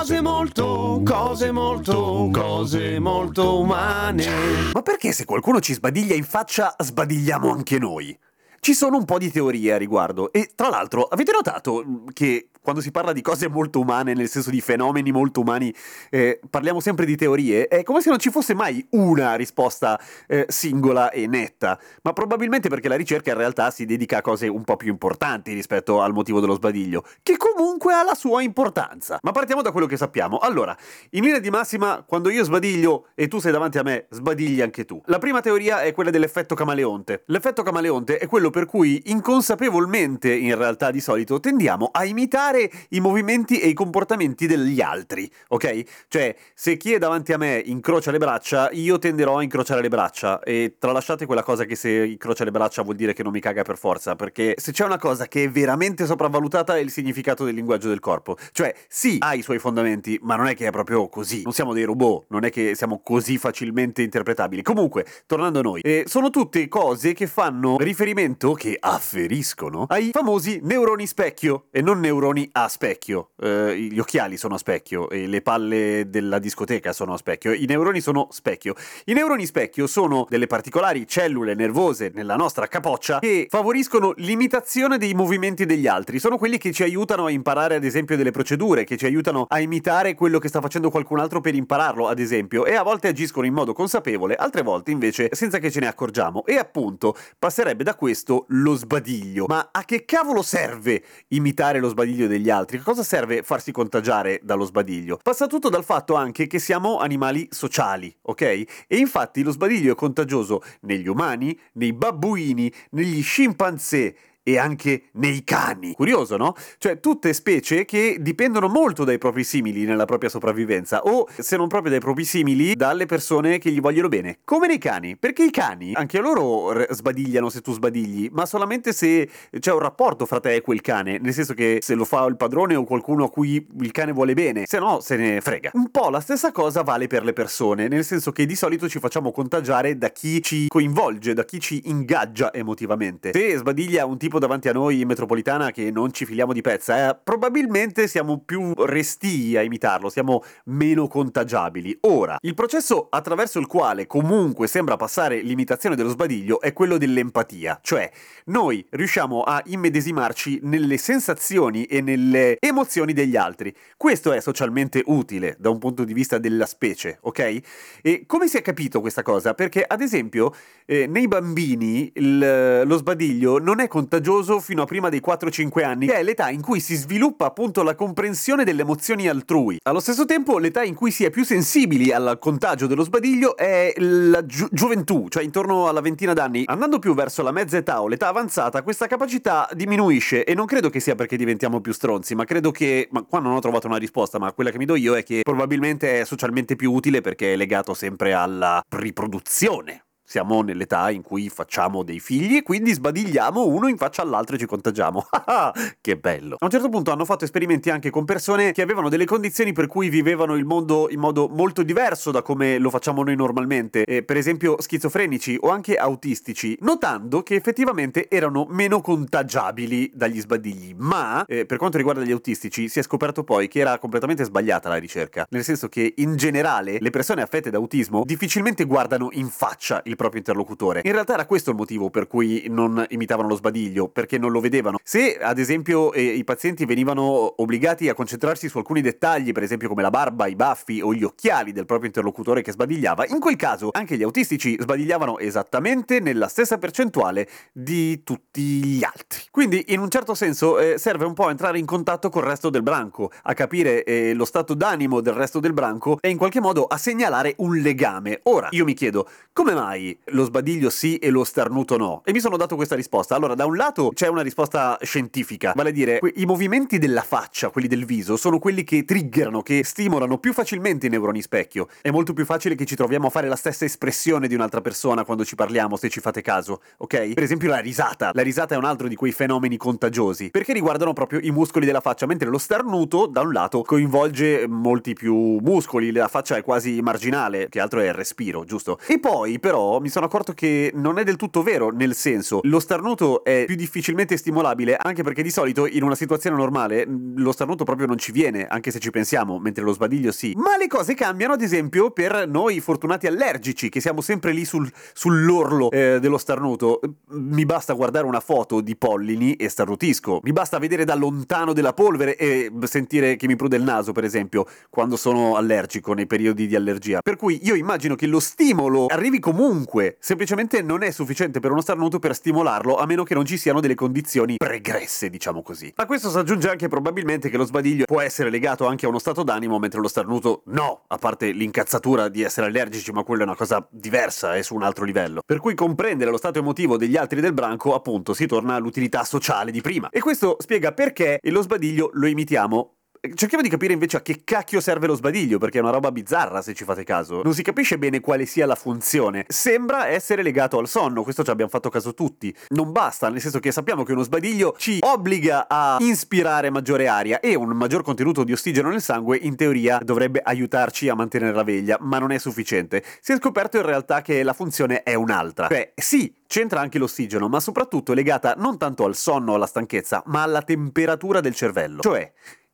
[0.00, 4.24] Cose molto, cose molto, cose molto umane.
[4.72, 8.18] Ma perché se qualcuno ci sbadiglia in faccia, sbadigliamo anche noi?
[8.60, 12.80] Ci sono un po' di teorie a riguardo e tra l'altro avete notato che quando
[12.80, 15.74] si parla di cose molto umane, nel senso di fenomeni molto umani,
[16.10, 20.46] eh, parliamo sempre di teorie, è come se non ci fosse mai una risposta eh,
[20.48, 24.64] singola e netta, ma probabilmente perché la ricerca in realtà si dedica a cose un
[24.64, 29.18] po' più importanti rispetto al motivo dello sbadiglio, che comunque ha la sua importanza.
[29.22, 30.38] Ma partiamo da quello che sappiamo.
[30.38, 30.76] Allora,
[31.10, 34.84] in linea di massima, quando io sbadiglio e tu sei davanti a me, sbadigli anche
[34.84, 35.00] tu.
[35.06, 37.22] La prima teoria è quella dell'effetto camaleonte.
[37.26, 43.00] L'effetto camaleonte è quello per cui inconsapevolmente, in realtà di solito, tendiamo a imitare i
[43.00, 45.82] movimenti e i comportamenti degli altri, ok?
[46.08, 49.88] Cioè, se chi è davanti a me incrocia le braccia, io tenderò a incrociare le
[49.88, 53.40] braccia e tralasciate quella cosa che se incrocia le braccia vuol dire che non mi
[53.40, 57.44] caga per forza, perché se c'è una cosa che è veramente sopravvalutata è il significato
[57.44, 58.36] del linguaggio del corpo.
[58.52, 61.42] Cioè, sì, ha i suoi fondamenti, ma non è che è proprio così.
[61.42, 64.62] Non siamo dei robot, non è che siamo così facilmente interpretabili.
[64.62, 70.60] Comunque, tornando a noi, eh, sono tutte cose che fanno riferimento, che afferiscono, ai famosi
[70.62, 73.30] neuroni specchio e non neuroni a specchio.
[73.40, 77.52] Eh, gli occhiali sono a specchio le palle della discoteca sono a specchio.
[77.52, 78.74] I neuroni sono specchio.
[79.06, 85.14] I neuroni specchio sono delle particolari cellule nervose nella nostra capoccia che favoriscono l'imitazione dei
[85.14, 86.18] movimenti degli altri.
[86.18, 89.60] Sono quelli che ci aiutano a imparare, ad esempio, delle procedure, che ci aiutano a
[89.60, 93.46] imitare quello che sta facendo qualcun altro per impararlo, ad esempio, e a volte agiscono
[93.46, 96.44] in modo consapevole, altre volte invece senza che ce ne accorgiamo.
[96.44, 99.46] E appunto passerebbe da questo lo sbadiglio.
[99.46, 102.78] Ma a che cavolo serve imitare lo sbadiglio degli altri?
[102.78, 105.18] A cosa serve farsi contagiare dallo sbadiglio?
[105.22, 108.40] Passa tutto dal fatto anche che siamo animali sociali, ok?
[108.42, 114.16] E infatti lo sbadiglio è contagioso negli umani, nei babbuini, negli scimpanzé
[114.50, 115.92] e anche nei cani.
[115.94, 116.54] Curioso, no?
[116.78, 121.68] Cioè tutte specie che dipendono molto dai propri simili nella propria sopravvivenza o se non
[121.68, 124.38] proprio dai propri simili dalle persone che gli vogliono bene.
[124.44, 128.92] Come nei cani, perché i cani anche loro r- sbadigliano se tu sbadigli, ma solamente
[128.92, 129.28] se
[129.58, 132.36] c'è un rapporto fra te e quel cane, nel senso che se lo fa il
[132.36, 135.70] padrone o qualcuno a cui il cane vuole bene, se no se ne frega.
[135.74, 138.98] Un po' la stessa cosa vale per le persone, nel senso che di solito ci
[138.98, 143.30] facciamo contagiare da chi ci coinvolge, da chi ci ingaggia emotivamente.
[143.32, 147.10] Se sbadiglia un tipo davanti a noi in metropolitana che non ci filiamo di pezza,
[147.10, 151.98] eh, probabilmente siamo più restii a imitarlo, siamo meno contagiabili.
[152.02, 157.78] Ora, il processo attraverso il quale comunque sembra passare l'imitazione dello sbadiglio è quello dell'empatia,
[157.82, 158.10] cioè
[158.46, 163.74] noi riusciamo a immedesimarci nelle sensazioni e nelle emozioni degli altri.
[163.96, 167.60] Questo è socialmente utile da un punto di vista della specie, ok?
[168.02, 169.54] E come si è capito questa cosa?
[169.54, 170.54] Perché ad esempio
[170.86, 174.19] eh, nei bambini il, lo sbadiglio non è contagioso
[174.60, 177.94] fino a prima dei 4-5 anni, che è l'età in cui si sviluppa appunto la
[177.94, 179.78] comprensione delle emozioni altrui.
[179.82, 183.92] Allo stesso tempo, l'età in cui si è più sensibili al contagio dello sbadiglio è
[183.96, 186.64] la gi- gioventù, cioè intorno alla ventina d'anni.
[186.66, 190.90] Andando più verso la mezza età o l'età avanzata, questa capacità diminuisce e non credo
[190.90, 193.96] che sia perché diventiamo più stronzi, ma credo che, ma qua non ho trovato una
[193.96, 197.54] risposta, ma quella che mi do io è che probabilmente è socialmente più utile perché
[197.54, 200.04] è legato sempre alla riproduzione.
[200.30, 204.60] Siamo nell'età in cui facciamo dei figli e quindi sbadigliamo uno in faccia all'altro e
[204.60, 205.26] ci contagiamo.
[206.00, 206.54] che bello.
[206.56, 209.88] A un certo punto hanno fatto esperimenti anche con persone che avevano delle condizioni per
[209.88, 214.22] cui vivevano il mondo in modo molto diverso da come lo facciamo noi normalmente, eh,
[214.22, 220.94] per esempio schizofrenici o anche autistici, notando che effettivamente erano meno contagiabili dagli sbadigli.
[220.96, 224.88] Ma eh, per quanto riguarda gli autistici si è scoperto poi che era completamente sbagliata
[224.88, 229.48] la ricerca, nel senso che in generale le persone affette da autismo difficilmente guardano in
[229.48, 231.00] faccia il proprio interlocutore.
[231.04, 234.60] In realtà era questo il motivo per cui non imitavano lo sbadiglio, perché non lo
[234.60, 234.98] vedevano.
[235.02, 237.22] Se ad esempio eh, i pazienti venivano
[237.62, 241.24] obbligati a concentrarsi su alcuni dettagli, per esempio come la barba, i baffi o gli
[241.24, 246.48] occhiali del proprio interlocutore che sbadigliava, in quel caso anche gli autistici sbadigliavano esattamente nella
[246.48, 249.40] stessa percentuale di tutti gli altri.
[249.50, 252.82] Quindi in un certo senso eh, serve un po' entrare in contatto col resto del
[252.82, 256.84] branco, a capire eh, lo stato d'animo del resto del branco e in qualche modo
[256.84, 258.40] a segnalare un legame.
[258.42, 262.22] Ora, io mi chiedo, come mai lo sbadiglio sì e lo starnuto no?
[262.24, 263.34] E mi sono dato questa risposta.
[263.34, 267.22] Allora, da un lato c'è una risposta scientifica, vale a dire que- i movimenti della
[267.22, 271.88] faccia, quelli del viso, sono quelli che triggerano, che stimolano più facilmente i neuroni specchio.
[272.00, 275.24] È molto più facile che ci troviamo a fare la stessa espressione di un'altra persona
[275.24, 277.34] quando ci parliamo, se ci fate caso, ok?
[277.34, 278.30] Per esempio la risata.
[278.34, 282.00] La risata è un altro di quei fenomeni contagiosi, perché riguardano proprio i muscoli della
[282.00, 287.00] faccia, mentre lo starnuto, da un lato, coinvolge molti più muscoli, la faccia è quasi
[287.00, 288.98] marginale, che altro è il respiro, giusto?
[289.06, 292.80] E poi, però, mi sono accorto che non è del tutto vero, nel senso, lo
[292.80, 297.06] starnuto è più difficilmente stimolabile, anche perché di solito in una situazione normale
[297.36, 300.52] lo starnuto proprio non ci viene, anche se ci pensiamo, mentre lo sbadiglio sì.
[300.56, 304.90] Ma le cose cambiano, ad esempio, per noi fortunati allergici, che siamo sempre lì sul,
[305.12, 307.00] sull'orlo eh, dello starnuto.
[307.30, 310.40] Mi basta guardare una foto di pollini e starnutisco.
[310.42, 314.24] Mi basta vedere da lontano della polvere e sentire che mi prude il naso, per
[314.24, 317.20] esempio, quando sono allergico nei periodi di allergia.
[317.20, 319.79] Per cui io immagino che lo stimolo arrivi comunque,
[320.18, 323.80] semplicemente non è sufficiente per uno starnuto per stimolarlo, a meno che non ci siano
[323.80, 325.92] delle condizioni pregresse, diciamo così.
[325.96, 329.18] A questo si aggiunge anche probabilmente che lo sbadiglio può essere legato anche a uno
[329.18, 333.46] stato d'animo, mentre lo starnuto no, a parte l'incazzatura di essere allergici, ma quella è
[333.46, 335.42] una cosa diversa, è su un altro livello.
[335.44, 339.70] Per cui comprendere lo stato emotivo degli altri del branco, appunto, si torna all'utilità sociale
[339.70, 340.08] di prima.
[340.10, 342.94] E questo spiega perché lo sbadiglio lo imitiamo
[343.34, 346.62] Cerchiamo di capire invece a che cacchio serve lo sbadiglio, perché è una roba bizzarra
[346.62, 347.42] se ci fate caso.
[347.42, 349.44] Non si capisce bene quale sia la funzione.
[349.46, 352.54] Sembra essere legato al sonno, questo ci abbiamo fatto caso tutti.
[352.68, 357.40] Non basta, nel senso che sappiamo che uno sbadiglio ci obbliga a inspirare maggiore aria
[357.40, 361.62] e un maggior contenuto di ossigeno nel sangue in teoria dovrebbe aiutarci a mantenere la
[361.62, 363.04] veglia, ma non è sufficiente.
[363.20, 365.68] Si è scoperto in realtà che la funzione è un'altra.
[365.68, 369.66] Cioè, sì, c'entra anche l'ossigeno, ma soprattutto è legata non tanto al sonno o alla
[369.66, 372.00] stanchezza, ma alla temperatura del cervello.
[372.00, 372.32] Cioè,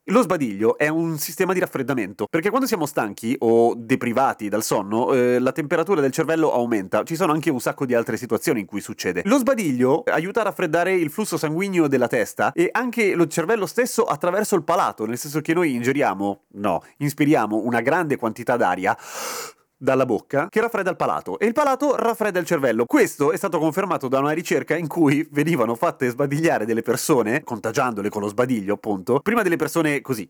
[0.09, 5.13] lo sbadiglio è un sistema di raffreddamento, perché quando siamo stanchi o deprivati dal sonno,
[5.13, 7.03] eh, la temperatura del cervello aumenta.
[7.03, 9.23] Ci sono anche un sacco di altre situazioni in cui succede.
[9.25, 14.05] Lo sbadiglio aiuta a raffreddare il flusso sanguigno della testa e anche lo cervello stesso
[14.05, 18.97] attraverso il palato, nel senso che noi ingeriamo, no, inspiriamo una grande quantità d'aria
[19.77, 22.85] dalla bocca che raffredda il palato e il palato raffredda il cervello.
[22.87, 28.09] Questo è stato confermato da una ricerca in cui venivano fatte sbadigliare delle persone, contagiandole
[28.09, 30.29] con lo sbadiglio appunto, prima delle persone così,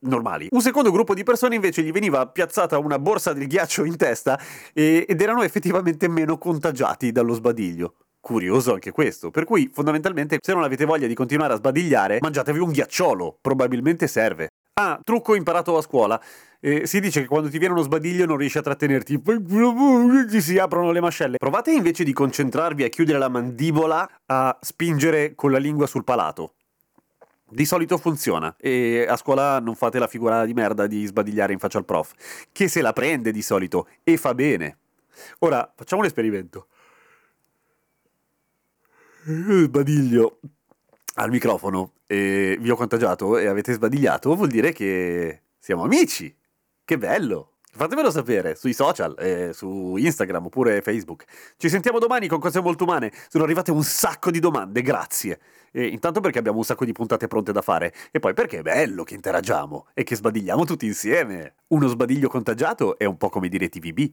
[0.00, 0.48] normali.
[0.50, 4.38] Un secondo gruppo di persone invece gli veniva piazzata una borsa del ghiaccio in testa
[4.72, 7.94] e, ed erano effettivamente meno contagiati dallo sbadiglio.
[8.20, 9.32] Curioso anche questo.
[9.32, 13.38] Per cui, fondamentalmente, se non avete voglia di continuare a sbadigliare, mangiatevi un ghiacciolo.
[13.40, 14.50] Probabilmente serve.
[14.74, 16.20] Ah, trucco imparato a scuola.
[16.64, 20.58] Eh, si dice che quando ti viene uno sbadiglio non riesci a trattenerti, ti si
[20.58, 21.36] aprono le mascelle.
[21.36, 26.54] Provate invece di concentrarvi a chiudere la mandibola a spingere con la lingua sul palato.
[27.48, 31.58] Di solito funziona e a scuola non fate la figura di merda di sbadigliare in
[31.58, 32.12] faccia al prof,
[32.52, 34.76] che se la prende di solito e fa bene.
[35.40, 36.68] Ora facciamo un esperimento.
[39.24, 40.38] Sbadiglio
[41.14, 46.32] al microfono e vi ho contagiato e avete sbadigliato, vuol dire che siamo amici.
[46.92, 47.52] Che bello!
[47.72, 51.24] Fatemelo sapere sui social, eh, su Instagram oppure Facebook.
[51.56, 53.10] Ci sentiamo domani con cose molto umane.
[53.30, 55.40] Sono arrivate un sacco di domande, grazie.
[55.70, 57.94] E intanto perché abbiamo un sacco di puntate pronte da fare.
[58.10, 61.54] E poi perché è bello che interagiamo e che sbadigliamo tutti insieme.
[61.68, 64.12] Uno sbadiglio contagiato è un po' come dire TVB.